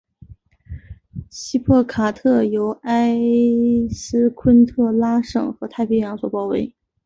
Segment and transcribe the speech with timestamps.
[1.29, 3.15] 锡帕卡特由埃
[3.93, 6.73] 斯昆特拉省和太平洋所包围。